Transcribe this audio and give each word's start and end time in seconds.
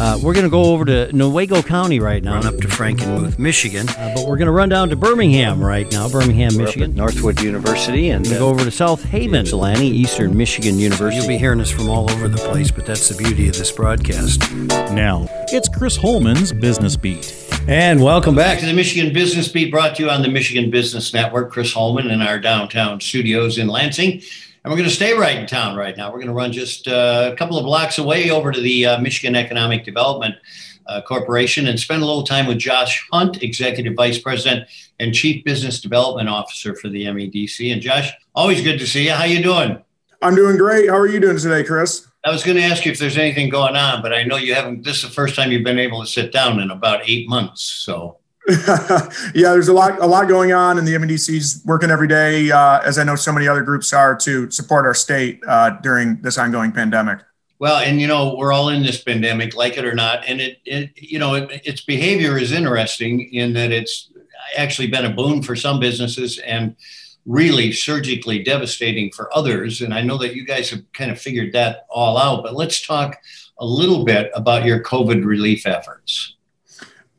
Uh, 0.00 0.18
we're 0.22 0.32
going 0.32 0.46
to 0.46 0.50
go 0.50 0.64
over 0.64 0.86
to 0.86 1.10
Newaygo 1.12 1.62
County 1.62 2.00
right 2.00 2.24
now. 2.24 2.36
Run 2.36 2.46
up 2.46 2.56
to 2.56 2.68
Frankenmuth, 2.68 3.38
Michigan. 3.38 3.86
Uh, 3.86 4.14
but 4.14 4.26
we're 4.26 4.38
going 4.38 4.46
to 4.46 4.52
run 4.52 4.70
down 4.70 4.88
to 4.88 4.96
Birmingham 4.96 5.62
right 5.62 5.92
now, 5.92 6.08
Birmingham, 6.08 6.54
We're 6.54 6.62
up 6.62 6.68
Michigan. 6.68 6.92
at 6.92 6.96
Northwood 6.96 7.38
University, 7.42 8.08
and 8.08 8.24
We're 8.26 8.36
uh, 8.36 8.38
going 8.38 8.54
to 8.54 8.56
go 8.56 8.62
over 8.62 8.64
to 8.64 8.70
South 8.70 9.04
Haven, 9.04 9.42
Ypsilanti, 9.42 9.86
Eastern 9.86 10.34
Michigan 10.34 10.78
University. 10.78 11.18
you'll 11.18 11.28
be 11.28 11.36
hearing 11.36 11.60
us 11.60 11.70
from 11.70 11.90
all 11.90 12.10
over 12.10 12.28
the 12.28 12.38
place. 12.38 12.70
But 12.70 12.86
that's 12.86 13.10
the 13.10 13.22
beauty 13.22 13.46
of 13.48 13.58
this 13.58 13.70
broadcast. 13.72 14.50
Now, 14.90 15.26
it's 15.48 15.68
Chris 15.68 15.98
Holman's 15.98 16.54
Business 16.54 16.96
Beat. 16.96 17.36
And 17.68 18.02
welcome 18.02 18.34
back 18.34 18.58
to 18.60 18.64
the 18.66 18.72
Michigan 18.72 19.12
Business 19.12 19.48
Beat, 19.48 19.70
brought 19.70 19.96
to 19.96 20.04
you 20.04 20.08
on 20.08 20.22
the 20.22 20.28
Michigan 20.28 20.70
Business 20.70 21.12
Network. 21.12 21.52
Chris 21.52 21.74
Holman 21.74 22.10
in 22.10 22.22
our 22.22 22.38
downtown 22.38 23.02
studios 23.02 23.58
in 23.58 23.68
Lansing. 23.68 24.22
And 24.62 24.70
we're 24.70 24.76
going 24.76 24.88
to 24.88 24.94
stay 24.94 25.14
right 25.14 25.38
in 25.38 25.46
town 25.46 25.74
right 25.74 25.96
now. 25.96 26.08
We're 26.08 26.18
going 26.18 26.26
to 26.28 26.34
run 26.34 26.52
just 26.52 26.86
uh, 26.86 27.30
a 27.32 27.36
couple 27.36 27.56
of 27.56 27.64
blocks 27.64 27.96
away 27.96 28.30
over 28.30 28.52
to 28.52 28.60
the 28.60 28.86
uh, 28.86 29.00
Michigan 29.00 29.34
Economic 29.34 29.84
Development 29.84 30.34
uh, 30.86 31.00
Corporation 31.00 31.66
and 31.66 31.80
spend 31.80 32.02
a 32.02 32.04
little 32.04 32.24
time 32.24 32.46
with 32.46 32.58
Josh 32.58 33.06
Hundt, 33.10 33.42
Executive 33.42 33.94
Vice 33.94 34.18
President 34.18 34.68
and 34.98 35.14
Chief 35.14 35.42
Business 35.44 35.80
Development 35.80 36.28
Officer 36.28 36.74
for 36.74 36.88
the 36.88 37.04
MEDC. 37.04 37.72
And 37.72 37.80
Josh, 37.80 38.12
always 38.34 38.62
good 38.62 38.78
to 38.80 38.86
see 38.86 39.06
you. 39.06 39.12
How 39.12 39.24
you 39.24 39.42
doing? 39.42 39.82
I'm 40.20 40.34
doing 40.34 40.58
great. 40.58 40.90
How 40.90 40.98
are 40.98 41.08
you 41.08 41.20
doing 41.20 41.38
today, 41.38 41.64
Chris? 41.64 42.06
I 42.22 42.30
was 42.30 42.44
going 42.44 42.58
to 42.58 42.62
ask 42.62 42.84
you 42.84 42.92
if 42.92 42.98
there's 42.98 43.16
anything 43.16 43.48
going 43.48 43.76
on, 43.76 44.02
but 44.02 44.12
I 44.12 44.24
know 44.24 44.36
you 44.36 44.54
haven't. 44.54 44.84
This 44.84 44.96
is 44.96 45.04
the 45.04 45.08
first 45.08 45.36
time 45.36 45.50
you've 45.50 45.64
been 45.64 45.78
able 45.78 46.02
to 46.02 46.06
sit 46.06 46.32
down 46.32 46.60
in 46.60 46.70
about 46.70 47.08
eight 47.08 47.26
months. 47.30 47.62
So 47.62 48.18
yeah, 49.34 49.52
there's 49.52 49.68
a 49.68 49.72
lot, 49.72 50.00
a 50.00 50.06
lot 50.06 50.26
going 50.26 50.52
on, 50.52 50.78
and 50.78 50.86
the 50.86 50.94
MEDC's 50.94 51.62
working 51.64 51.90
every 51.90 52.08
day, 52.08 52.50
uh, 52.50 52.80
as 52.80 52.98
I 52.98 53.04
know 53.04 53.14
so 53.14 53.32
many 53.32 53.46
other 53.46 53.62
groups 53.62 53.92
are, 53.92 54.16
to 54.16 54.50
support 54.50 54.86
our 54.86 54.94
state 54.94 55.40
uh, 55.46 55.70
during 55.82 56.20
this 56.22 56.36
ongoing 56.36 56.72
pandemic. 56.72 57.20
Well, 57.60 57.78
and 57.78 58.00
you 58.00 58.06
know, 58.06 58.34
we're 58.36 58.52
all 58.52 58.70
in 58.70 58.82
this 58.82 59.02
pandemic, 59.02 59.54
like 59.54 59.76
it 59.76 59.84
or 59.84 59.94
not, 59.94 60.24
and 60.26 60.40
it, 60.40 60.58
it 60.64 60.90
you 60.96 61.18
know, 61.18 61.34
it, 61.34 61.60
its 61.64 61.82
behavior 61.82 62.38
is 62.38 62.52
interesting 62.52 63.32
in 63.32 63.52
that 63.52 63.70
it's 63.70 64.10
actually 64.56 64.88
been 64.88 65.04
a 65.04 65.10
boon 65.10 65.42
for 65.42 65.54
some 65.54 65.78
businesses 65.78 66.38
and 66.38 66.74
really 67.26 67.70
surgically 67.70 68.42
devastating 68.42 69.12
for 69.12 69.34
others. 69.36 69.82
And 69.82 69.94
I 69.94 70.02
know 70.02 70.18
that 70.18 70.34
you 70.34 70.44
guys 70.44 70.70
have 70.70 70.80
kind 70.92 71.10
of 71.10 71.20
figured 71.20 71.52
that 71.52 71.86
all 71.88 72.16
out. 72.16 72.42
But 72.42 72.54
let's 72.54 72.84
talk 72.84 73.16
a 73.58 73.64
little 73.64 74.04
bit 74.04 74.30
about 74.34 74.64
your 74.64 74.82
COVID 74.82 75.24
relief 75.24 75.66
efforts. 75.66 76.36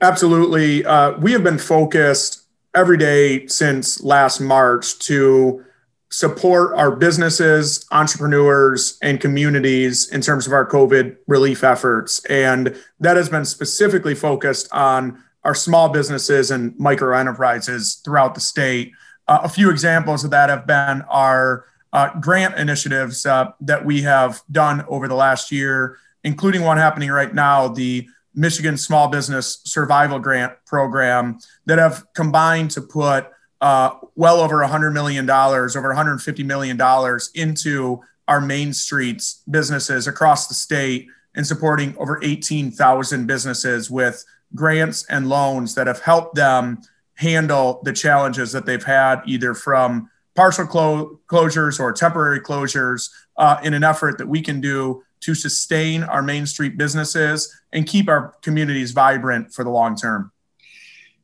Absolutely, 0.02 0.84
uh, 0.84 1.12
we 1.20 1.32
have 1.32 1.44
been 1.44 1.60
focused 1.60 2.48
every 2.76 2.98
day 2.98 3.46
since 3.46 4.02
last 4.02 4.40
March 4.40 4.98
to 4.98 5.64
support 6.10 6.74
our 6.76 6.96
businesses, 6.96 7.86
entrepreneurs, 7.92 8.98
and 9.04 9.22
communities 9.22 10.10
in 10.10 10.22
terms 10.22 10.48
of 10.48 10.54
our 10.54 10.68
COVID 10.68 11.18
relief 11.28 11.64
efforts. 11.64 12.26
And 12.26 12.76
that 13.00 13.16
has 13.16 13.30
been 13.30 13.46
specifically 13.46 14.16
focused 14.16 14.68
on 14.74 15.24
our 15.44 15.54
small 15.54 15.90
businesses 15.90 16.50
and 16.50 16.78
micro 16.80 17.16
enterprises 17.16 18.02
throughout 18.04 18.34
the 18.34 18.42
state. 18.42 18.94
Uh, 19.28 19.42
a 19.44 19.50
few 19.50 19.70
examples 19.70 20.24
of 20.24 20.32
that 20.32 20.50
have 20.50 20.66
been 20.66 21.04
our 21.04 21.66
uh, 21.94 22.10
grant 22.20 22.58
initiatives 22.58 23.26
uh, 23.26 23.52
that 23.62 23.86
we 23.86 24.02
have 24.02 24.42
done 24.52 24.84
over 24.88 25.08
the 25.08 25.16
last 25.16 25.52
year, 25.52 25.98
including 26.24 26.64
one 26.64 26.78
happening 26.78 27.10
right 27.10 27.34
now, 27.36 27.68
the 27.68 28.08
Michigan 28.34 28.78
Small 28.78 29.08
Business 29.08 29.62
Survival 29.66 30.20
Grant 30.20 30.54
Program, 30.66 31.40
that 31.66 31.78
have 31.78 32.06
combined 32.14 32.72
to 32.72 32.82
put 32.82 33.28
uh, 33.60 33.92
well 34.16 34.40
over 34.40 34.58
$100 34.58 34.94
million, 34.94 35.30
over 35.30 35.94
$150 35.94 36.46
million 36.46 37.20
into 37.36 38.02
our 38.28 38.42
main 38.42 38.74
streets 38.74 39.44
businesses 39.50 40.08
across 40.08 40.48
the 40.48 40.54
state 40.54 41.08
and 41.36 41.46
supporting 41.46 41.96
over 41.98 42.20
18,000 42.24 43.26
businesses 43.26 43.90
with 43.90 44.24
grants 44.56 45.06
and 45.10 45.30
loans 45.30 45.76
that 45.76 45.88
have 45.88 46.02
helped 46.02 46.36
them 46.36 46.82
handle 47.16 47.82
the 47.84 47.94
challenges 47.94 48.52
that 48.52 48.66
they've 48.66 48.84
had 48.84 49.22
either 49.26 49.54
from 49.54 50.10
partial 50.36 50.66
clo- 50.66 51.20
closures 51.28 51.80
or 51.80 51.94
temporary 51.94 52.40
closures 52.40 53.10
uh, 53.38 53.60
in 53.64 53.74
an 53.74 53.84
effort 53.84 54.18
that 54.18 54.28
we 54.28 54.42
can 54.42 54.60
do 54.62 55.04
to 55.22 55.34
sustain 55.36 56.04
our 56.04 56.22
main 56.22 56.46
street 56.46 56.78
businesses 56.78 57.62
and 57.72 57.88
keep 57.88 58.10
our 58.10 58.36
communities 58.42 58.92
vibrant 58.92 59.54
for 59.54 59.64
the 59.64 59.70
long 59.70 59.96
term 59.96 60.32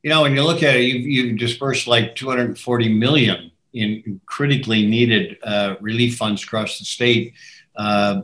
you 0.07 0.13
know, 0.13 0.21
when 0.21 0.35
you 0.35 0.43
look 0.43 0.63
at 0.63 0.77
it, 0.77 0.83
you've, 0.83 1.05
you've 1.05 1.37
dispersed 1.37 1.85
like 1.85 2.15
240 2.15 2.93
million 2.93 3.51
in 3.73 4.21
critically 4.25 4.85
needed 4.85 5.37
uh, 5.43 5.75
relief 5.81 6.15
funds 6.15 6.43
across 6.43 6.79
the 6.79 6.85
state 6.85 7.33
uh, 7.75 8.21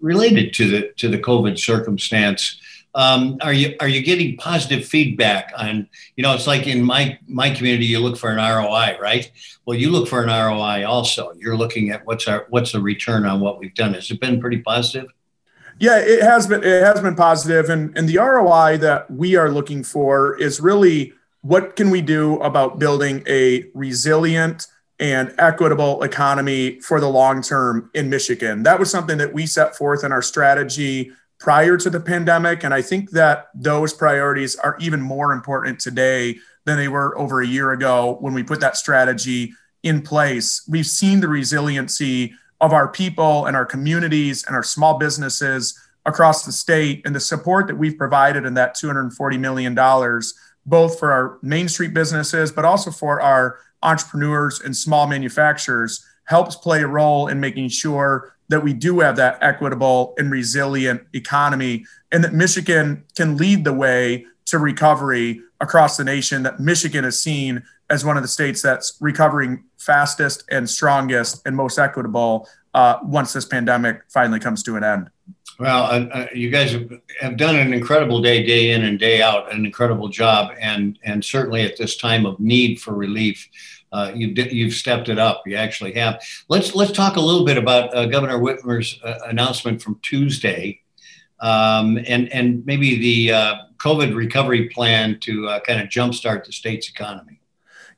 related 0.00 0.52
to 0.54 0.68
the 0.68 0.92
to 0.96 1.08
the 1.08 1.18
COVID 1.18 1.58
circumstance. 1.58 2.60
Um, 2.94 3.38
are 3.40 3.54
you 3.54 3.74
are 3.80 3.88
you 3.88 4.02
getting 4.02 4.36
positive 4.36 4.84
feedback 4.84 5.52
on? 5.56 5.88
You 6.16 6.22
know, 6.22 6.34
it's 6.34 6.46
like 6.46 6.66
in 6.66 6.82
my 6.82 7.18
my 7.26 7.50
community, 7.50 7.86
you 7.86 8.00
look 8.00 8.18
for 8.18 8.30
an 8.30 8.36
ROI, 8.36 8.98
right? 9.00 9.30
Well, 9.64 9.78
you 9.78 9.90
look 9.90 10.08
for 10.08 10.22
an 10.22 10.28
ROI 10.28 10.84
also. 10.86 11.32
You're 11.36 11.56
looking 11.56 11.90
at 11.90 12.04
what's 12.06 12.28
our 12.28 12.46
what's 12.50 12.72
the 12.72 12.80
return 12.80 13.24
on 13.24 13.40
what 13.40 13.58
we've 13.58 13.74
done. 13.74 13.94
Has 13.94 14.10
it 14.10 14.20
been 14.20 14.40
pretty 14.40 14.58
positive? 14.58 15.08
Yeah, 15.78 15.98
it 15.98 16.22
has 16.22 16.46
been 16.46 16.62
it 16.62 16.82
has 16.82 17.00
been 17.00 17.16
positive 17.16 17.70
and 17.70 17.96
and 17.96 18.08
the 18.08 18.18
ROI 18.18 18.78
that 18.78 19.10
we 19.10 19.36
are 19.36 19.50
looking 19.50 19.82
for 19.82 20.38
is 20.38 20.60
really 20.60 21.14
what 21.40 21.76
can 21.76 21.90
we 21.90 22.02
do 22.02 22.36
about 22.40 22.78
building 22.78 23.22
a 23.26 23.64
resilient 23.74 24.66
and 25.00 25.34
equitable 25.38 26.02
economy 26.02 26.78
for 26.80 27.00
the 27.00 27.08
long 27.08 27.42
term 27.42 27.90
in 27.94 28.08
Michigan. 28.08 28.62
That 28.62 28.78
was 28.78 28.90
something 28.90 29.18
that 29.18 29.32
we 29.32 29.46
set 29.46 29.74
forth 29.74 30.04
in 30.04 30.12
our 30.12 30.22
strategy 30.22 31.10
prior 31.42 31.76
to 31.76 31.90
the 31.90 31.98
pandemic 31.98 32.62
and 32.62 32.72
I 32.72 32.82
think 32.82 33.10
that 33.10 33.48
those 33.52 33.92
priorities 33.92 34.54
are 34.54 34.76
even 34.78 35.00
more 35.00 35.32
important 35.32 35.80
today 35.80 36.38
than 36.66 36.76
they 36.76 36.86
were 36.86 37.18
over 37.18 37.42
a 37.42 37.46
year 37.46 37.72
ago 37.72 38.16
when 38.20 38.32
we 38.32 38.44
put 38.44 38.60
that 38.60 38.76
strategy 38.76 39.52
in 39.82 40.02
place. 40.02 40.62
We've 40.68 40.86
seen 40.86 41.18
the 41.18 41.26
resiliency 41.26 42.32
of 42.60 42.72
our 42.72 42.86
people 42.86 43.46
and 43.46 43.56
our 43.56 43.66
communities 43.66 44.44
and 44.46 44.54
our 44.54 44.62
small 44.62 44.98
businesses 44.98 45.76
across 46.06 46.46
the 46.46 46.52
state 46.52 47.02
and 47.04 47.12
the 47.12 47.18
support 47.18 47.66
that 47.66 47.76
we've 47.76 47.98
provided 47.98 48.46
in 48.46 48.54
that 48.54 48.76
$240 48.76 49.40
million, 49.40 49.74
both 50.64 50.96
for 51.00 51.10
our 51.10 51.40
Main 51.42 51.68
Street 51.68 51.92
businesses, 51.92 52.52
but 52.52 52.64
also 52.64 52.92
for 52.92 53.20
our 53.20 53.58
entrepreneurs 53.82 54.60
and 54.60 54.76
small 54.76 55.08
manufacturers, 55.08 56.06
helps 56.26 56.54
play 56.54 56.82
a 56.82 56.86
role 56.86 57.26
in 57.26 57.40
making 57.40 57.68
sure 57.68 58.32
that 58.52 58.62
we 58.62 58.72
do 58.72 59.00
have 59.00 59.16
that 59.16 59.38
equitable 59.40 60.14
and 60.18 60.30
resilient 60.30 61.02
economy 61.14 61.84
and 62.12 62.22
that 62.22 62.34
Michigan 62.34 63.04
can 63.16 63.36
lead 63.36 63.64
the 63.64 63.72
way 63.72 64.26
to 64.44 64.58
recovery 64.58 65.40
across 65.60 65.96
the 65.96 66.04
nation, 66.04 66.42
that 66.42 66.60
Michigan 66.60 67.04
is 67.04 67.20
seen 67.20 67.62
as 67.88 68.04
one 68.04 68.16
of 68.16 68.22
the 68.22 68.28
states 68.28 68.60
that's 68.60 68.96
recovering 69.00 69.64
fastest 69.78 70.44
and 70.50 70.68
strongest 70.68 71.46
and 71.46 71.56
most 71.56 71.78
equitable 71.78 72.48
uh, 72.74 72.98
once 73.02 73.32
this 73.32 73.44
pandemic 73.44 74.02
finally 74.08 74.38
comes 74.38 74.62
to 74.62 74.76
an 74.76 74.84
end. 74.84 75.10
Well, 75.58 75.84
uh, 75.84 76.06
uh, 76.12 76.26
you 76.34 76.50
guys 76.50 76.72
have, 76.72 76.90
have 77.20 77.36
done 77.36 77.56
an 77.56 77.72
incredible 77.72 78.20
day, 78.20 78.44
day 78.44 78.72
in 78.72 78.84
and 78.84 78.98
day 78.98 79.22
out, 79.22 79.52
an 79.52 79.64
incredible 79.64 80.08
job, 80.08 80.52
and 80.60 80.98
and 81.04 81.24
certainly 81.24 81.62
at 81.62 81.76
this 81.76 81.96
time 81.96 82.26
of 82.26 82.40
need 82.40 82.80
for 82.80 82.94
relief, 82.94 83.48
uh, 83.92 84.12
you've 84.14 84.38
you've 84.52 84.74
stepped 84.74 85.08
it 85.08 85.18
up. 85.18 85.42
You 85.46 85.56
actually 85.56 85.92
have. 85.94 86.22
Let's 86.48 86.74
let's 86.74 86.92
talk 86.92 87.16
a 87.16 87.20
little 87.20 87.44
bit 87.44 87.58
about 87.58 87.94
uh, 87.94 88.06
Governor 88.06 88.38
Whitmer's 88.38 88.98
uh, 89.04 89.18
announcement 89.26 89.82
from 89.82 89.98
Tuesday, 90.02 90.80
um, 91.40 91.98
and 92.06 92.32
and 92.32 92.64
maybe 92.64 92.98
the 92.98 93.32
uh, 93.34 93.54
COVID 93.76 94.14
recovery 94.14 94.68
plan 94.68 95.18
to 95.20 95.60
kind 95.66 95.80
of 95.80 95.88
jumpstart 95.88 96.44
the 96.44 96.52
state's 96.52 96.88
economy. 96.88 97.40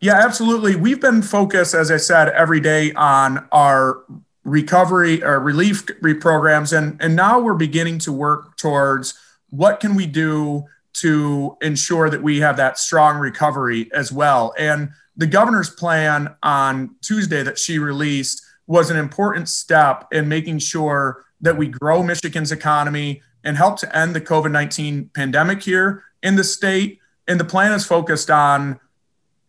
Yeah, 0.00 0.14
absolutely. 0.14 0.76
We've 0.76 1.00
been 1.00 1.22
focused, 1.22 1.74
as 1.74 1.90
I 1.90 1.96
said, 1.96 2.28
every 2.30 2.60
day 2.60 2.92
on 2.92 3.46
our 3.52 4.04
recovery 4.42 5.22
or 5.22 5.38
relief 5.38 5.86
programs, 6.20 6.72
and 6.72 7.00
and 7.00 7.14
now 7.14 7.38
we're 7.38 7.54
beginning 7.54 7.98
to 8.00 8.12
work 8.12 8.56
towards 8.56 9.14
what 9.50 9.78
can 9.78 9.94
we 9.94 10.06
do 10.06 10.64
to 10.94 11.56
ensure 11.60 12.08
that 12.10 12.22
we 12.22 12.40
have 12.40 12.56
that 12.56 12.78
strong 12.78 13.18
recovery 13.18 13.90
as 13.92 14.12
well. 14.12 14.54
And 14.58 14.90
the 15.16 15.26
governor's 15.26 15.70
plan 15.70 16.34
on 16.42 16.96
Tuesday 17.00 17.42
that 17.42 17.58
she 17.58 17.78
released 17.78 18.44
was 18.66 18.90
an 18.90 18.96
important 18.96 19.48
step 19.48 20.06
in 20.10 20.28
making 20.28 20.58
sure 20.58 21.24
that 21.40 21.56
we 21.56 21.68
grow 21.68 22.02
Michigan's 22.02 22.50
economy 22.50 23.22
and 23.44 23.56
help 23.56 23.78
to 23.78 23.96
end 23.96 24.14
the 24.14 24.20
COVID 24.20 24.50
19 24.50 25.10
pandemic 25.14 25.62
here 25.62 26.02
in 26.22 26.36
the 26.36 26.44
state. 26.44 26.98
And 27.28 27.38
the 27.38 27.44
plan 27.44 27.72
is 27.72 27.86
focused 27.86 28.30
on 28.30 28.80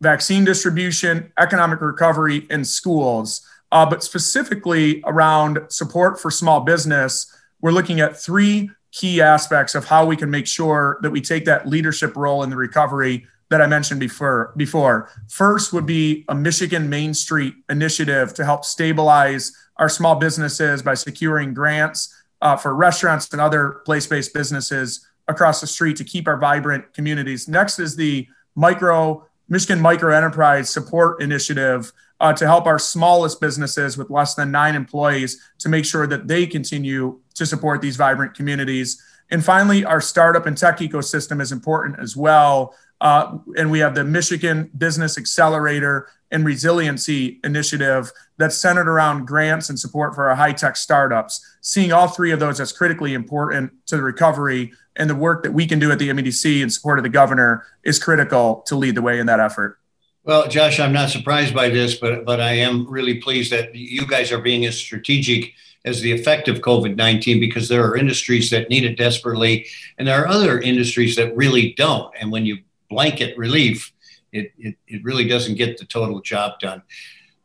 vaccine 0.00 0.44
distribution, 0.44 1.32
economic 1.38 1.80
recovery, 1.80 2.46
and 2.50 2.66
schools. 2.66 3.46
Uh, 3.72 3.86
but 3.86 4.04
specifically 4.04 5.02
around 5.06 5.58
support 5.68 6.20
for 6.20 6.30
small 6.30 6.60
business, 6.60 7.32
we're 7.60 7.72
looking 7.72 8.00
at 8.00 8.16
three 8.16 8.70
key 8.92 9.20
aspects 9.20 9.74
of 9.74 9.86
how 9.86 10.06
we 10.06 10.16
can 10.16 10.30
make 10.30 10.46
sure 10.46 10.98
that 11.02 11.10
we 11.10 11.20
take 11.20 11.44
that 11.46 11.66
leadership 11.66 12.16
role 12.16 12.42
in 12.42 12.50
the 12.50 12.56
recovery 12.56 13.26
that 13.50 13.62
I 13.62 13.66
mentioned 13.66 14.00
before. 14.00 14.52
Before, 14.56 15.10
first 15.28 15.72
would 15.72 15.86
be 15.86 16.24
a 16.28 16.34
Michigan 16.34 16.88
Main 16.88 17.14
Street 17.14 17.54
initiative 17.68 18.34
to 18.34 18.44
help 18.44 18.64
stabilize 18.64 19.52
our 19.76 19.88
small 19.88 20.16
businesses 20.16 20.82
by 20.82 20.94
securing 20.94 21.54
grants 21.54 22.12
uh, 22.42 22.56
for 22.56 22.74
restaurants 22.74 23.32
and 23.32 23.40
other 23.40 23.82
place-based 23.84 24.32
businesses 24.34 25.06
across 25.28 25.60
the 25.60 25.66
street 25.66 25.96
to 25.96 26.04
keep 26.04 26.26
our 26.28 26.36
vibrant 26.38 26.92
communities. 26.92 27.48
Next 27.48 27.78
is 27.78 27.96
the 27.96 28.26
micro 28.54 29.26
Michigan 29.48 29.80
Micro 29.80 30.12
Enterprise 30.14 30.70
Support 30.70 31.22
Initiative 31.22 31.92
uh, 32.18 32.32
to 32.32 32.46
help 32.46 32.66
our 32.66 32.78
smallest 32.78 33.40
businesses 33.40 33.96
with 33.96 34.10
less 34.10 34.34
than 34.34 34.50
nine 34.50 34.74
employees 34.74 35.40
to 35.58 35.68
make 35.68 35.84
sure 35.84 36.06
that 36.06 36.26
they 36.26 36.46
continue 36.46 37.20
to 37.34 37.46
support 37.46 37.80
these 37.80 37.96
vibrant 37.96 38.34
communities. 38.34 39.00
And 39.30 39.44
finally, 39.44 39.84
our 39.84 40.00
startup 40.00 40.46
and 40.46 40.56
tech 40.56 40.78
ecosystem 40.78 41.40
is 41.40 41.52
important 41.52 41.98
as 42.00 42.16
well. 42.16 42.74
Uh, 43.00 43.38
and 43.56 43.70
we 43.70 43.78
have 43.80 43.94
the 43.94 44.04
Michigan 44.04 44.70
Business 44.76 45.18
Accelerator 45.18 46.08
and 46.30 46.44
Resiliency 46.44 47.40
Initiative 47.44 48.10
that's 48.36 48.56
centered 48.56 48.88
around 48.88 49.26
grants 49.26 49.68
and 49.68 49.78
support 49.78 50.14
for 50.14 50.28
our 50.28 50.34
high 50.34 50.52
tech 50.52 50.76
startups. 50.76 51.44
Seeing 51.60 51.92
all 51.92 52.08
three 52.08 52.32
of 52.32 52.40
those 52.40 52.60
as 52.60 52.72
critically 52.72 53.14
important 53.14 53.72
to 53.86 53.96
the 53.96 54.02
recovery 54.02 54.72
and 54.96 55.08
the 55.10 55.14
work 55.14 55.42
that 55.42 55.52
we 55.52 55.66
can 55.66 55.78
do 55.78 55.92
at 55.92 55.98
the 55.98 56.08
MEDC 56.08 56.62
in 56.62 56.70
support 56.70 56.98
of 56.98 57.02
the 57.02 57.08
governor 57.08 57.64
is 57.84 57.98
critical 57.98 58.64
to 58.66 58.76
lead 58.76 58.94
the 58.94 59.02
way 59.02 59.18
in 59.18 59.26
that 59.26 59.40
effort. 59.40 59.78
Well, 60.24 60.48
Josh, 60.48 60.80
I'm 60.80 60.92
not 60.92 61.10
surprised 61.10 61.54
by 61.54 61.68
this, 61.68 61.94
but 61.94 62.24
but 62.24 62.40
I 62.40 62.54
am 62.54 62.90
really 62.90 63.20
pleased 63.20 63.52
that 63.52 63.74
you 63.76 64.06
guys 64.06 64.32
are 64.32 64.40
being 64.40 64.66
as 64.66 64.76
strategic 64.76 65.52
as 65.84 66.00
the 66.00 66.10
effect 66.10 66.48
of 66.48 66.62
COVID 66.62 66.96
19 66.96 67.38
because 67.38 67.68
there 67.68 67.84
are 67.86 67.96
industries 67.96 68.50
that 68.50 68.68
need 68.68 68.84
it 68.84 68.96
desperately, 68.96 69.66
and 69.98 70.08
there 70.08 70.20
are 70.20 70.26
other 70.26 70.60
industries 70.60 71.14
that 71.14 71.36
really 71.36 71.74
don't. 71.74 72.12
And 72.18 72.32
when 72.32 72.44
you 72.44 72.58
blanket 72.88 73.36
relief, 73.36 73.92
it, 74.32 74.52
it, 74.58 74.76
it 74.86 75.04
really 75.04 75.26
doesn't 75.26 75.56
get 75.56 75.78
the 75.78 75.84
total 75.84 76.20
job 76.20 76.58
done. 76.60 76.82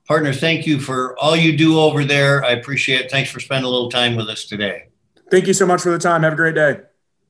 Partner, 0.08 0.34
thank 0.34 0.68
you 0.68 0.80
for 0.80 1.18
all 1.20 1.36
you 1.36 1.58
do 1.58 1.80
over 1.80 2.04
there. 2.04 2.44
I 2.44 2.52
appreciate 2.52 3.02
it. 3.02 3.12
Thanks 3.12 3.30
for 3.30 3.40
spending 3.40 3.66
a 3.66 3.70
little 3.70 3.90
time 3.90 4.16
with 4.16 4.30
us 4.30 4.46
today. 4.46 4.88
Thank 5.30 5.48
you 5.48 5.54
so 5.54 5.66
much 5.66 5.82
for 5.82 5.92
the 5.92 6.00
time. 6.00 6.24
Have 6.24 6.34
a 6.34 6.36
great 6.36 6.56
day. 6.56 6.82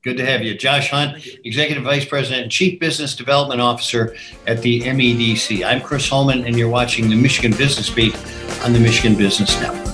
Good 0.02 0.16
to 0.16 0.26
have 0.26 0.42
you. 0.42 0.56
Josh 0.56 0.90
Hundt, 0.90 1.24
Executive 1.44 1.84
Vice 1.84 2.04
President 2.04 2.42
and 2.42 2.50
Chief 2.50 2.80
Business 2.80 3.14
Development 3.14 3.60
Officer 3.60 4.16
at 4.48 4.60
the 4.60 4.80
MEDC. 4.80 5.64
I'm 5.64 5.80
Chris 5.80 6.08
Holman, 6.08 6.44
and 6.44 6.56
you're 6.56 6.68
watching 6.68 7.08
the 7.08 7.14
Michigan 7.14 7.56
Business 7.56 7.88
Beat 7.88 8.16
on 8.64 8.72
the 8.72 8.80
Michigan 8.80 9.16
Business 9.16 9.60
Network. 9.60 9.91